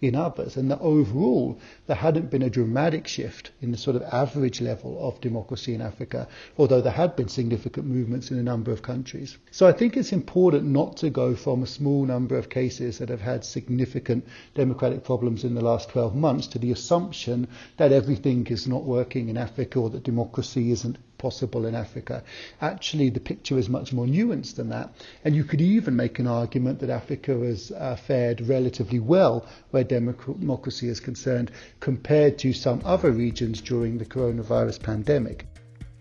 in 0.01 0.15
others, 0.15 0.57
and 0.57 0.71
that 0.71 0.81
overall 0.81 1.59
there 1.87 1.97
hadn't 1.97 2.31
been 2.31 2.43
a 2.43 2.51
dramatic 2.51 3.07
shift 3.07 3.51
in 3.61 3.71
the 3.71 3.77
sort 3.77 3.97
of 3.97 4.03
average 4.03 4.61
level 4.61 4.99
of 5.01 5.21
democracy 5.21 5.75
in 5.75 5.81
Africa, 5.81 6.27
although 6.57 6.81
there 6.81 6.93
had 6.93 7.15
been 7.17 7.29
significant 7.29 7.87
movements 7.87 8.31
in 8.31 8.39
a 8.39 8.43
number 8.43 8.73
of 8.73 8.83
countries. 8.83 9.39
So 9.51 9.67
I 9.67 9.73
think 9.73 9.97
it's 9.97 10.13
important 10.13 10.65
not 10.65 10.97
to 10.99 11.11
go 11.11 11.35
from 11.35 11.63
a 11.63 11.67
small 11.67 12.05
number 12.05 12.37
of 12.37 12.51
cases 12.51 12.99
that 12.99 13.09
have 13.09 13.21
had 13.21 13.45
significant 13.45 14.25
democratic 14.55 15.05
problems 15.05 15.45
in 15.45 15.55
the 15.55 15.65
last 15.65 15.91
12 15.91 16.15
months 16.15 16.47
to 16.49 16.59
the 16.59 16.73
assumption 16.73 17.49
that 17.77 17.93
everything 17.93 18.47
is 18.49 18.67
not 18.67 18.85
working 18.85 19.29
in 19.29 19.37
Africa 19.37 19.79
or 19.79 19.91
that 19.91 20.03
democracy 20.03 20.71
isn't 20.73 20.99
possible 21.19 21.67
in 21.67 21.75
Africa. 21.75 22.23
Actually, 22.61 23.11
the 23.11 23.21
picture 23.21 23.59
is 23.59 23.69
much 23.69 23.93
more 23.93 24.07
nuanced 24.07 24.55
than 24.57 24.69
that. 24.71 24.95
And 25.25 25.35
you 25.35 25.45
could 25.45 25.61
even 25.61 25.97
make 25.97 26.19
an 26.19 26.27
argument 26.27 26.79
that 26.81 26.91
Africa 26.91 27.39
has 27.41 27.71
uh, 27.73 27.97
fared 27.97 28.41
relatively 28.49 29.01
well 29.01 29.47
where 29.71 29.85
democracy 29.85 30.89
is 30.89 31.01
concerned 31.01 31.51
compared 31.81 32.39
to 32.39 32.53
some 32.53 32.81
other 32.85 33.11
regions 33.11 33.61
during 33.61 33.99
the 33.99 34.07
coronavirus 34.07 34.83
pandemic. 34.83 35.47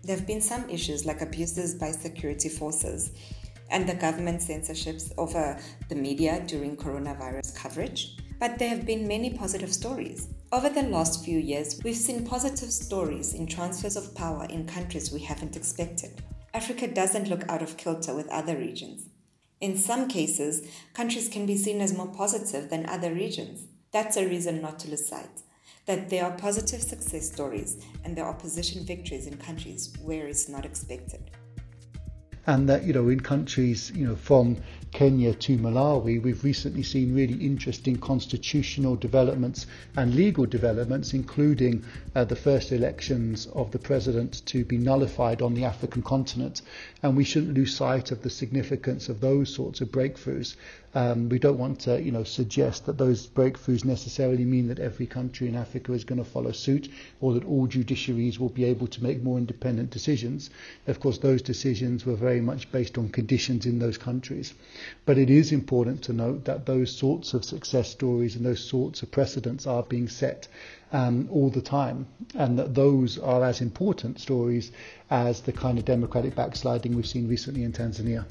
There 0.02 0.16
have 0.16 0.26
been 0.26 0.40
some 0.40 0.68
issues 0.70 1.04
like 1.04 1.20
abuses 1.20 1.74
by 1.74 1.90
security 1.90 2.48
forces 2.48 3.12
and 3.70 3.88
the 3.88 3.94
government 3.94 4.40
censorships 4.40 5.12
over 5.18 5.58
the 5.88 5.94
media 5.94 6.42
during 6.46 6.76
coronavirus 6.76 7.54
coverage. 7.54 8.16
But 8.38 8.58
there 8.58 8.68
have 8.68 8.86
been 8.86 9.08
many 9.08 9.30
positive 9.30 9.72
stories. 9.72 10.28
Over 10.52 10.68
the 10.68 10.82
last 10.82 11.24
few 11.24 11.38
years, 11.38 11.80
we've 11.82 11.96
seen 11.96 12.24
positive 12.24 12.70
stories 12.70 13.34
in 13.34 13.46
transfers 13.46 13.96
of 13.96 14.14
power 14.14 14.46
in 14.48 14.66
countries 14.66 15.10
we 15.10 15.20
haven't 15.20 15.56
expected. 15.56 16.22
Africa 16.54 16.86
doesn't 16.86 17.28
look 17.28 17.48
out 17.48 17.62
of 17.62 17.76
kilter 17.76 18.14
with 18.14 18.28
other 18.28 18.56
regions. 18.56 19.08
In 19.60 19.76
some 19.76 20.08
cases, 20.08 20.66
countries 20.94 21.28
can 21.28 21.46
be 21.46 21.56
seen 21.56 21.80
as 21.80 21.96
more 21.96 22.14
positive 22.14 22.70
than 22.70 22.86
other 22.86 23.12
regions. 23.12 23.66
That's 23.92 24.16
a 24.16 24.28
reason 24.28 24.62
not 24.62 24.78
to 24.80 24.90
lose 24.90 25.08
sight 25.08 25.42
that 25.88 26.10
there 26.10 26.22
are 26.22 26.32
positive 26.32 26.82
success 26.82 27.32
stories 27.32 27.82
and 28.04 28.14
there 28.14 28.26
are 28.26 28.30
opposition 28.30 28.84
victories 28.84 29.26
in 29.26 29.38
countries 29.38 29.96
where 30.02 30.26
it's 30.26 30.46
not 30.46 30.66
expected 30.66 31.30
and 32.48 32.68
that 32.68 32.84
you 32.84 32.92
know 32.92 33.08
in 33.08 33.20
countries 33.20 33.90
you 33.94 34.06
know 34.06 34.16
from 34.16 34.56
Kenya 34.92 35.34
to 35.34 35.58
Malawi 35.58 36.20
we've 36.22 36.42
recently 36.42 36.82
seen 36.82 37.14
really 37.14 37.34
interesting 37.34 37.96
constitutional 37.96 38.96
developments 38.96 39.66
and 39.96 40.14
legal 40.14 40.46
developments 40.46 41.12
including 41.12 41.84
uh, 42.14 42.24
the 42.24 42.36
first 42.36 42.72
elections 42.72 43.46
of 43.54 43.70
the 43.70 43.78
president 43.78 44.42
to 44.46 44.64
be 44.64 44.78
nullified 44.78 45.42
on 45.42 45.54
the 45.54 45.64
African 45.64 46.02
continent. 46.02 46.62
And 47.02 47.16
we 47.16 47.24
shouldn't 47.24 47.54
lose 47.54 47.74
sight 47.76 48.10
of 48.10 48.22
the 48.22 48.30
significance 48.30 49.08
of 49.08 49.20
those 49.20 49.54
sorts 49.54 49.80
of 49.80 49.92
breakthroughs 49.92 50.56
um, 50.94 51.28
we 51.28 51.38
don't 51.38 51.58
want 51.58 51.80
to, 51.80 52.00
you 52.02 52.10
know, 52.10 52.24
suggest 52.24 52.86
that 52.86 52.96
those 52.96 53.26
breakthroughs 53.26 53.84
necessarily 53.84 54.44
mean 54.44 54.68
that 54.68 54.78
every 54.78 55.06
country 55.06 55.46
in 55.46 55.54
Africa 55.54 55.92
is 55.92 56.04
going 56.04 56.18
to 56.18 56.30
follow 56.30 56.52
suit, 56.52 56.88
or 57.20 57.34
that 57.34 57.44
all 57.44 57.66
judiciaries 57.66 58.38
will 58.38 58.48
be 58.48 58.64
able 58.64 58.86
to 58.86 59.02
make 59.02 59.22
more 59.22 59.38
independent 59.38 59.90
decisions. 59.90 60.50
Of 60.86 61.00
course, 61.00 61.18
those 61.18 61.42
decisions 61.42 62.06
were 62.06 62.16
very 62.16 62.40
much 62.40 62.72
based 62.72 62.96
on 62.96 63.10
conditions 63.10 63.66
in 63.66 63.78
those 63.78 63.98
countries. 63.98 64.54
But 65.04 65.18
it 65.18 65.30
is 65.30 65.52
important 65.52 66.02
to 66.04 66.12
note 66.12 66.44
that 66.46 66.66
those 66.66 66.96
sorts 66.96 67.34
of 67.34 67.44
success 67.44 67.90
stories 67.90 68.36
and 68.36 68.44
those 68.44 68.64
sorts 68.64 69.02
of 69.02 69.10
precedents 69.10 69.66
are 69.66 69.82
being 69.82 70.08
set 70.08 70.48
um, 70.92 71.28
all 71.30 71.50
the 71.50 71.60
time, 71.60 72.06
and 72.34 72.58
that 72.58 72.74
those 72.74 73.18
are 73.18 73.44
as 73.44 73.60
important 73.60 74.20
stories 74.20 74.72
as 75.10 75.42
the 75.42 75.52
kind 75.52 75.78
of 75.78 75.84
democratic 75.84 76.34
backsliding 76.34 76.96
we've 76.96 77.06
seen 77.06 77.28
recently 77.28 77.62
in 77.62 77.72
Tanzania. 77.72 78.24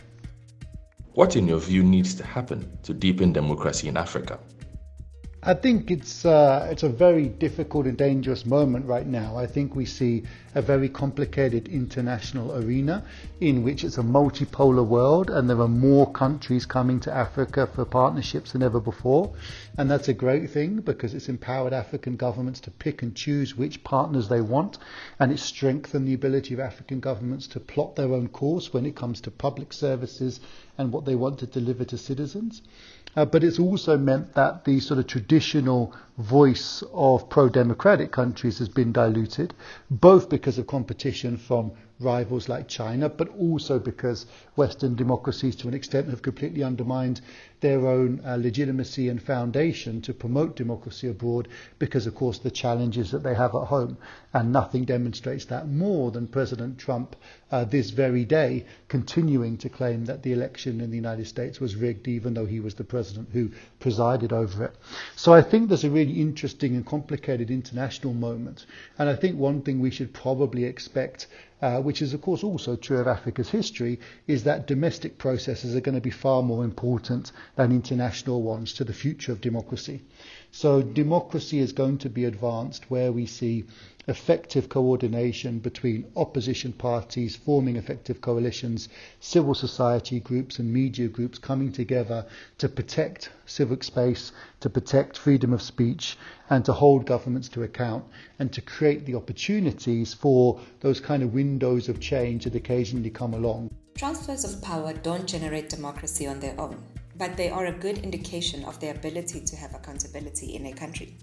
What, 1.17 1.35
in 1.35 1.47
your 1.47 1.59
view, 1.59 1.81
needs 1.81 2.13
to 2.13 2.23
happen 2.23 2.77
to 2.83 2.93
deepen 2.93 3.33
democracy 3.33 3.87
in 3.87 3.97
Africa? 3.97 4.37
I 5.47 5.53
think 5.53 5.91
it's 5.91 6.25
uh, 6.25 6.67
it's 6.69 6.83
a 6.83 6.89
very 6.89 7.29
difficult 7.29 7.85
and 7.85 7.97
dangerous 7.97 8.45
moment 8.45 8.85
right 8.85 9.07
now. 9.07 9.37
I 9.37 9.47
think 9.47 9.77
we 9.77 9.85
see 9.85 10.23
a 10.53 10.61
very 10.61 10.89
complicated 10.89 11.69
international 11.69 12.53
arena 12.57 13.05
in 13.39 13.63
which 13.63 13.85
it's 13.85 13.97
a 13.97 14.03
multipolar 14.03 14.85
world 14.85 15.29
and 15.29 15.49
there 15.49 15.61
are 15.61 15.69
more 15.69 16.11
countries 16.11 16.65
coming 16.65 16.99
to 16.99 17.13
Africa 17.13 17.65
for 17.65 17.85
partnerships 17.85 18.51
than 18.51 18.61
ever 18.61 18.81
before. 18.81 19.33
And 19.77 19.89
that's 19.89 20.09
a 20.09 20.13
great 20.13 20.49
thing 20.49 20.81
because 20.81 21.13
it's 21.13 21.29
empowered 21.29 21.71
African 21.71 22.17
governments 22.17 22.59
to 22.61 22.71
pick 22.71 23.01
and 23.01 23.15
choose 23.15 23.55
which 23.55 23.85
partners 23.85 24.27
they 24.27 24.41
want 24.41 24.79
and 25.17 25.31
it's 25.31 25.43
strengthened 25.43 26.09
the 26.09 26.13
ability 26.13 26.55
of 26.55 26.59
African 26.59 26.99
governments 26.99 27.47
to 27.47 27.61
plot 27.61 27.95
their 27.95 28.11
own 28.11 28.27
course 28.27 28.73
when 28.73 28.85
it 28.85 28.97
comes 28.97 29.21
to 29.21 29.31
public 29.31 29.71
services 29.71 30.41
and 30.77 30.91
what 30.91 31.05
they 31.05 31.15
want 31.15 31.39
to 31.39 31.45
deliver 31.45 31.85
to 31.85 31.97
citizens. 31.97 32.61
Uh, 33.17 33.25
but 33.25 33.43
it's 33.43 33.57
also 33.57 33.97
meant 33.97 34.35
that 34.35 34.63
the 34.63 34.79
sort 34.79 34.99
of 34.99 35.07
traditional 35.07 35.91
voice 36.19 36.83
of 36.93 37.27
pro-democratic 37.29 38.11
countries 38.11 38.59
has 38.59 38.69
been 38.69 38.91
diluted, 38.91 39.55
both 39.89 40.29
because 40.29 40.59
of 40.59 40.67
competition 40.67 41.35
from 41.35 41.71
rivals 41.99 42.47
like 42.47 42.67
China, 42.67 43.09
but 43.09 43.29
also 43.29 43.79
because 43.79 44.25
Western 44.55 44.95
democracies, 44.95 45.55
to 45.57 45.67
an 45.67 45.73
extent, 45.73 46.09
have 46.09 46.21
completely 46.21 46.63
undermined 46.63 47.21
their 47.59 47.87
own 47.87 48.21
uh, 48.23 48.35
legitimacy 48.35 49.09
and 49.09 49.21
foundation 49.21 49.99
to 50.01 50.13
promote 50.13 50.55
democracy 50.55 51.07
abroad 51.07 51.47
because, 51.79 52.05
of 52.05 52.13
course, 52.13 52.37
the 52.39 52.51
challenges 52.51 53.11
that 53.11 53.23
they 53.23 53.33
have 53.33 53.55
at 53.55 53.67
home. 53.67 53.97
And 54.33 54.53
nothing 54.53 54.85
demonstrates 54.85 55.45
that 55.45 55.67
more 55.67 56.11
than 56.11 56.27
President 56.27 56.77
Trump 56.77 57.15
uh, 57.51 57.65
this 57.65 57.89
very 57.89 58.25
day 58.25 58.65
continuing 58.87 59.57
to 59.57 59.69
claim 59.69 60.05
that 60.05 60.21
the 60.21 60.33
election 60.33 60.81
in 60.81 60.91
the 60.91 60.95
United 60.95 61.25
States 61.25 61.59
was 61.59 61.75
rigged, 61.75 62.07
even 62.07 62.33
though 62.33 62.45
he 62.45 62.59
was 62.59 62.75
the 62.75 62.83
president 62.83 63.29
who 63.33 63.49
presided 63.79 64.31
over 64.31 64.65
it. 64.65 64.75
So 65.15 65.33
I 65.33 65.41
think 65.41 65.67
there's 65.69 65.83
a 65.83 65.89
really 65.89 66.21
interesting 66.21 66.75
and 66.75 66.85
complicated 66.85 67.49
international 67.49 68.13
moment. 68.13 68.65
And 68.99 69.09
I 69.09 69.15
think 69.15 69.37
one 69.37 69.61
thing 69.61 69.79
we 69.79 69.91
should 69.91 70.13
probably 70.13 70.65
expect 70.65 71.27
uh, 71.61 71.81
which 71.81 72.01
is 72.01 72.13
of 72.13 72.21
course 72.21 72.43
also 72.43 72.75
true 72.75 72.99
of 72.99 73.07
Africa's 73.07 73.49
history, 73.49 73.99
is 74.27 74.43
that 74.43 74.67
domestic 74.67 75.17
processes 75.17 75.75
are 75.75 75.81
going 75.81 75.95
to 75.95 76.01
be 76.01 76.09
far 76.09 76.43
more 76.43 76.63
important 76.63 77.31
than 77.55 77.71
international 77.71 78.41
ones 78.41 78.73
to 78.73 78.83
the 78.83 78.93
future 78.93 79.31
of 79.31 79.41
democracy. 79.41 80.01
So 80.51 80.81
democracy 80.81 81.59
is 81.59 81.71
going 81.71 81.97
to 81.99 82.09
be 82.09 82.25
advanced 82.25 82.89
where 82.89 83.11
we 83.11 83.25
see 83.25 83.65
effective 84.07 84.69
coordination 84.69 85.59
between 85.59 86.09
opposition 86.15 86.71
parties 86.71 87.35
forming 87.35 87.75
effective 87.75 88.21
coalitions, 88.21 88.87
civil 89.19 89.53
society 89.53 90.19
groups 90.19 90.59
and 90.59 90.71
media 90.71 91.07
groups 91.07 91.37
coming 91.37 91.71
together 91.71 92.25
to 92.57 92.69
protect 92.69 93.29
civic 93.45 93.83
space, 93.83 94.31
to 94.61 94.69
protect 94.69 95.17
freedom 95.17 95.51
of 95.51 95.61
speech, 95.61 96.17
and 96.49 96.63
to 96.63 96.71
hold 96.71 97.05
governments 97.05 97.49
to 97.49 97.63
account, 97.63 98.03
and 98.39 98.53
to 98.53 98.61
create 98.61 99.05
the 99.05 99.15
opportunities 99.15 100.13
for 100.13 100.59
those 100.79 101.01
kind 101.01 101.21
of 101.21 101.33
windows 101.33 101.89
of 101.89 101.99
change 101.99 102.45
that 102.45 102.55
occasionally 102.55 103.09
come 103.09 103.33
along. 103.33 103.69
Transfers 103.95 104.45
of 104.45 104.61
power 104.61 104.93
don't 104.93 105.27
generate 105.27 105.69
democracy 105.69 106.27
on 106.27 106.39
their 106.39 106.57
own, 106.59 106.81
but 107.17 107.35
they 107.35 107.49
are 107.49 107.65
a 107.65 107.73
good 107.73 107.97
indication 107.97 108.63
of 108.65 108.79
the 108.79 108.89
ability 108.89 109.41
to 109.41 109.55
have 109.55 109.73
accountability 109.73 110.55
in 110.55 110.67
a 110.67 110.73
country. 110.73 111.17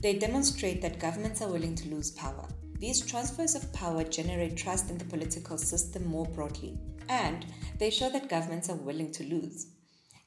They 0.00 0.18
demonstrate 0.18 0.82
that 0.82 1.00
governments 1.00 1.40
are 1.40 1.50
willing 1.50 1.74
to 1.76 1.88
lose 1.88 2.10
power. 2.10 2.46
These 2.78 3.06
transfers 3.06 3.54
of 3.54 3.72
power 3.72 4.04
generate 4.04 4.56
trust 4.56 4.90
in 4.90 4.98
the 4.98 5.04
political 5.06 5.56
system 5.56 6.06
more 6.06 6.26
broadly, 6.26 6.78
and 7.08 7.46
they 7.78 7.90
show 7.90 8.10
that 8.10 8.28
governments 8.28 8.68
are 8.68 8.76
willing 8.76 9.12
to 9.12 9.24
lose. 9.24 9.68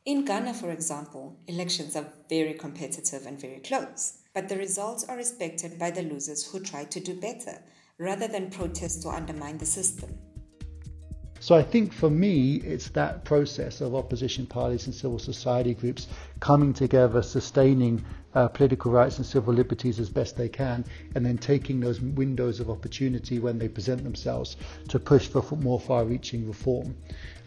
In 0.06 0.26
Ghana, 0.26 0.56
for 0.56 0.72
example, 0.72 1.38
elections 1.48 1.96
are 1.96 2.12
very 2.30 2.56
competitive 2.56 3.28
and 3.28 3.40
very 3.40 3.60
close, 3.60 4.20
but 4.34 4.50
the 4.50 4.58
results 4.58 5.04
are 5.04 5.18
respected 5.18 5.78
by 5.78 5.92
the 5.92 6.02
losers 6.02 6.50
who 6.50 6.60
try 6.60 6.86
to 6.86 7.00
do 7.00 7.14
better 7.20 7.62
rather 8.00 8.28
than 8.28 8.50
protest 8.50 9.06
or 9.06 9.14
undermine 9.14 9.60
the 9.60 9.66
system. 9.66 10.18
So 11.42 11.56
I 11.56 11.64
think 11.64 11.94
for 11.94 12.10
me, 12.10 12.56
it's 12.56 12.90
that 12.90 13.24
process 13.24 13.82
of 13.82 13.96
opposition 13.96 14.46
parties 14.46 14.88
and 14.88 14.96
civil 14.96 15.20
society 15.20 15.74
groups 15.74 16.08
coming 16.40 16.74
together, 16.74 17.22
sustaining 17.22 18.04
uh, 18.36 18.48
political 18.48 18.92
rights 18.92 19.18
and 19.18 19.26
civil 19.26 19.54
liberties 19.54 20.00
as 20.00 20.10
best 20.10 20.38
they 20.38 20.50
can, 20.50 20.86
and 21.16 21.26
then 21.26 21.38
taking 21.38 21.80
those 21.80 22.00
windows 22.00 22.60
of 22.60 22.70
opportunity 22.70 23.40
when 23.40 23.58
they 23.58 23.68
present 23.68 24.04
themselves 24.04 24.58
to 24.88 25.00
push 25.00 25.28
for 25.28 25.44
more 25.58 25.80
far 25.80 26.06
reaching 26.06 26.48
reform. 26.48 26.96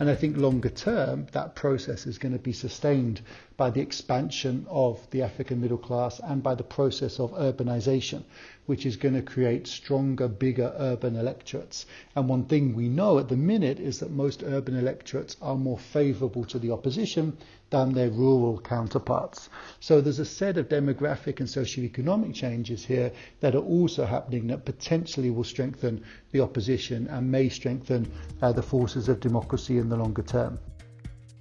And 0.00 0.10
I 0.10 0.16
think 0.16 0.36
longer 0.36 0.70
term, 0.70 1.26
that 1.32 1.54
process 1.54 2.06
is 2.06 2.18
going 2.18 2.32
to 2.32 2.38
be 2.38 2.52
sustained 2.52 3.20
by 3.56 3.70
the 3.70 3.80
expansion 3.80 4.66
of 4.68 4.98
the 5.10 5.22
African 5.22 5.60
middle 5.60 5.78
class 5.78 6.20
and 6.24 6.42
by 6.42 6.56
the 6.56 6.64
process 6.64 7.20
of 7.20 7.32
urbanization, 7.32 8.24
which 8.66 8.84
is 8.84 8.96
going 8.96 9.14
to 9.14 9.22
create 9.22 9.68
stronger, 9.68 10.26
bigger 10.26 10.74
urban 10.76 11.14
electorates. 11.14 11.86
And 12.16 12.28
one 12.28 12.46
thing 12.46 12.74
we 12.74 12.88
know 12.88 13.18
at 13.18 13.28
the 13.28 13.36
minute 13.36 13.78
is 13.78 14.00
that 14.00 14.10
most 14.10 14.42
urban 14.42 14.76
electorates 14.76 15.36
are 15.40 15.56
more 15.56 15.78
favorable 15.78 16.44
to 16.46 16.58
the 16.58 16.72
opposition 16.72 17.36
than 17.72 17.92
their 17.92 18.10
rural 18.10 18.60
counterparts. 18.60 19.48
So 19.80 20.00
there's 20.00 20.20
a 20.20 20.24
set 20.24 20.58
of 20.58 20.68
demographic 20.68 21.40
and 21.40 21.50
socio-economic 21.50 22.34
changes 22.34 22.84
here 22.84 23.10
that 23.40 23.56
are 23.56 23.66
also 23.76 24.04
happening 24.04 24.46
that 24.48 24.64
potentially 24.64 25.30
will 25.30 25.42
strengthen 25.42 26.04
the 26.30 26.40
opposition 26.40 27.08
and 27.08 27.28
may 27.28 27.48
strengthen 27.48 28.12
uh, 28.40 28.52
the 28.52 28.62
forces 28.62 29.08
of 29.08 29.18
democracy 29.18 29.78
in 29.78 29.88
the 29.88 29.96
longer 29.96 30.22
term. 30.22 30.60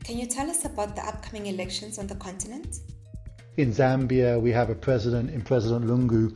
Can 0.03 0.17
you 0.17 0.25
tell 0.25 0.49
us 0.49 0.65
about 0.65 0.95
the 0.95 1.05
upcoming 1.05 1.45
elections 1.45 1.99
on 1.99 2.07
the 2.07 2.15
continent? 2.15 2.77
In 3.57 3.71
Zambia, 3.71 4.41
we 4.41 4.51
have 4.51 4.69
a 4.69 4.75
president 4.75 5.29
in 5.29 5.41
President 5.41 5.85
Lungu 5.85 6.35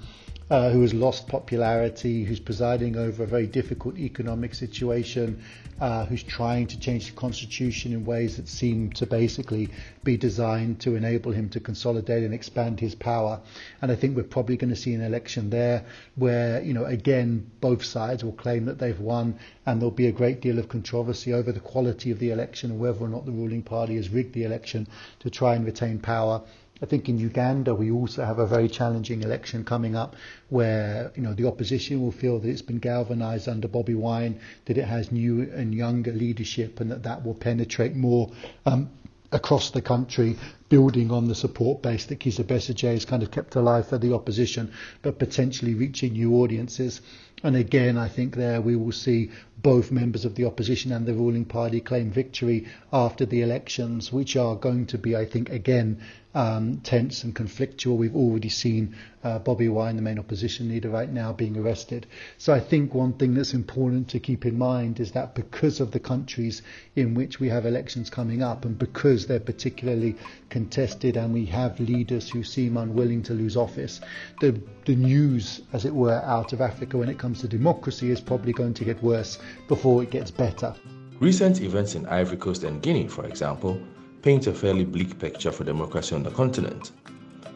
uh, 0.49 0.69
who 0.69 0.81
has 0.81 0.93
lost 0.93 1.27
popularity, 1.27 2.23
who's 2.23 2.39
presiding 2.39 2.95
over 2.95 3.23
a 3.23 3.27
very 3.27 3.47
difficult 3.47 3.97
economic 3.97 4.53
situation, 4.53 5.43
uh, 5.81 6.05
who's 6.05 6.21
trying 6.23 6.67
to 6.67 6.79
change 6.79 7.07
the 7.07 7.15
constitution 7.15 7.91
in 7.91 8.05
ways 8.05 8.37
that 8.37 8.47
seem 8.47 8.91
to 8.91 9.05
basically 9.07 9.69
be 10.03 10.15
designed 10.15 10.79
to 10.79 10.95
enable 10.95 11.31
him 11.31 11.49
to 11.49 11.59
consolidate 11.59 12.23
and 12.23 12.33
expand 12.33 12.79
his 12.79 12.93
power. 12.93 13.41
And 13.81 13.91
I 13.91 13.95
think 13.95 14.15
we're 14.15 14.23
probably 14.23 14.55
going 14.55 14.69
to 14.69 14.75
see 14.75 14.93
an 14.93 15.01
election 15.01 15.49
there 15.49 15.83
where, 16.15 16.61
you 16.61 16.73
know, 16.73 16.85
again, 16.85 17.49
both 17.59 17.83
sides 17.83 18.23
will 18.23 18.33
claim 18.33 18.65
that 18.65 18.77
they've 18.77 18.99
won 18.99 19.39
and 19.65 19.81
there'll 19.81 19.91
be 19.91 20.07
a 20.07 20.11
great 20.11 20.41
deal 20.41 20.59
of 20.59 20.69
controversy 20.69 21.33
over 21.33 21.51
the 21.51 21.59
quality 21.59 22.11
of 22.11 22.19
the 22.19 22.29
election 22.29 22.71
and 22.71 22.79
whether 22.79 23.03
or 23.03 23.09
not 23.09 23.25
the 23.25 23.31
ruling 23.31 23.63
party 23.63 23.95
has 23.95 24.09
rigged 24.09 24.33
the 24.33 24.43
election 24.43 24.87
to 25.19 25.29
try 25.31 25.55
and 25.55 25.65
retain 25.65 25.99
power. 25.99 26.43
I 26.81 26.85
think 26.85 27.07
in 27.07 27.17
Uganda 27.17 27.73
we 27.73 27.89
also 27.89 28.25
have 28.25 28.39
a 28.39 28.45
very 28.45 28.67
challenging 28.67 29.23
election 29.23 29.63
coming 29.63 29.95
up 29.95 30.15
where 30.49 31.11
you 31.15 31.21
know 31.23 31.33
the 31.33 31.47
opposition 31.47 32.01
will 32.01 32.11
feel 32.11 32.39
that 32.39 32.49
it's 32.49 32.61
been 32.61 32.79
galvanized 32.79 33.47
under 33.47 33.67
Bobi 33.67 33.95
Wine, 33.95 34.39
that 34.65 34.77
it 34.77 34.85
has 34.85 35.11
new 35.11 35.49
and 35.53 35.73
younger 35.73 36.11
leadership 36.11 36.81
and 36.81 36.91
that 36.91 37.03
that 37.03 37.23
will 37.25 37.33
penetrate 37.33 37.95
more 37.95 38.31
um, 38.65 38.89
across 39.31 39.71
the 39.71 39.81
country, 39.81 40.35
building 40.69 41.11
on 41.11 41.27
the 41.27 41.35
support 41.35 41.81
base 41.81 42.05
that 42.05 42.19
Kizza 42.19 42.43
Besigye 42.43 42.93
has 42.93 43.05
kind 43.05 43.21
of 43.21 43.31
kept 43.31 43.55
alive 43.55 43.87
for 43.87 43.97
the 43.97 44.13
opposition, 44.13 44.71
but 45.01 45.19
potentially 45.19 45.73
reaching 45.73 46.13
new 46.13 46.35
audiences. 46.35 47.01
And 47.43 47.55
again, 47.55 47.97
I 47.97 48.07
think 48.07 48.35
there 48.35 48.61
we 48.61 48.75
will 48.75 48.91
see 48.91 49.29
both 49.61 49.91
members 49.91 50.25
of 50.25 50.35
the 50.35 50.45
opposition 50.45 50.91
and 50.91 51.05
the 51.05 51.13
ruling 51.13 51.45
party 51.45 51.79
claim 51.79 52.09
victory 52.09 52.67
after 52.91 53.25
the 53.25 53.41
elections, 53.41 54.11
which 54.11 54.35
are 54.35 54.55
going 54.55 54.87
to 54.87 54.97
be, 54.97 55.15
I 55.15 55.25
think, 55.25 55.49
again, 55.49 56.01
um, 56.33 56.81
tense 56.83 57.23
and 57.23 57.35
conflictual. 57.35 57.97
We've 57.97 58.15
already 58.15 58.49
seen 58.49 58.95
uh, 59.23 59.39
Bobi 59.39 59.71
Wine, 59.71 59.95
the 59.95 60.01
main 60.01 60.19
opposition 60.19 60.69
leader 60.69 60.89
right 60.89 61.11
now, 61.11 61.33
being 61.33 61.57
arrested. 61.57 62.05
So 62.37 62.53
I 62.53 62.59
think 62.59 62.93
one 62.93 63.13
thing 63.13 63.33
that's 63.33 63.53
important 63.53 64.09
to 64.09 64.19
keep 64.19 64.45
in 64.45 64.57
mind 64.57 64.99
is 64.99 65.13
that 65.13 65.33
because 65.33 65.79
of 65.79 65.91
the 65.91 65.99
countries 65.99 66.61
in 66.95 67.13
which 67.13 67.39
we 67.39 67.49
have 67.49 67.65
elections 67.65 68.09
coming 68.09 68.43
up 68.43 68.65
and 68.65 68.77
because 68.77 69.27
they're 69.27 69.39
particularly 69.39 70.15
contested 70.55 71.17
and 71.17 71.33
we 71.33 71.45
have 71.45 71.77
leaders 71.81 72.29
who 72.29 72.41
seem 72.41 72.77
unwilling 72.77 73.21
to 73.21 73.33
lose 73.33 73.57
office, 73.57 73.99
the, 74.39 74.57
the 74.85 74.95
news, 74.95 75.63
as 75.73 75.83
it 75.83 75.93
were, 75.93 76.21
out 76.23 76.53
of 76.53 76.61
Africa 76.61 76.97
when 76.97 77.09
it 77.09 77.19
comes 77.19 77.41
to 77.41 77.47
democracy 77.49 78.09
is 78.09 78.21
probably 78.21 78.53
going 78.53 78.73
to 78.73 78.85
get 78.85 79.03
worse 79.03 79.37
before 79.67 80.01
it 80.01 80.11
gets 80.11 80.31
better. 80.31 80.73
Recent 81.19 81.59
events 81.59 81.95
in 81.95 82.05
Ivory 82.05 82.37
Coast 82.37 82.63
and 82.63 82.81
Guinea, 82.81 83.09
for 83.09 83.25
example, 83.25 83.77
paint 84.21 84.47
a 84.47 84.53
fairly 84.53 84.85
bleak 84.85 85.19
picture 85.19 85.51
for 85.51 85.65
democracy 85.65 86.15
on 86.15 86.23
the 86.23 86.31
continent. 86.31 86.91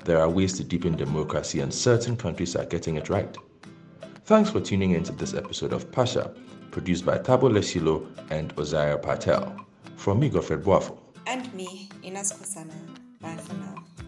There 0.04 0.20
are 0.20 0.30
ways 0.30 0.52
to 0.58 0.66
deepen 0.66 0.98
democracy, 0.98 1.62
and 1.62 1.74
certain 1.74 2.18
countries 2.18 2.58
are 2.58 2.66
getting 2.66 2.98
it 2.98 3.08
right. 3.08 3.34
Thanks 4.26 4.50
for 4.50 4.60
tuning 4.60 4.92
into 4.92 5.14
this 5.14 5.34
episode 5.34 5.72
of 5.72 5.90
Pasha, 5.90 6.34
produced 6.70 7.06
by 7.06 7.18
Tabo 7.18 7.50
Lesilo 7.50 8.06
and 8.30 8.54
Ozaya 8.58 9.02
Patel. 9.02 9.56
From 9.96 10.20
me, 10.20 10.28
Godfred 10.28 10.64
Boafo. 10.64 10.99
And 11.30 11.54
me, 11.54 11.88
Ines 12.02 12.34
Kosana. 12.34 12.74
Bye 13.22 13.38
for 13.38 13.54
now. 13.54 13.99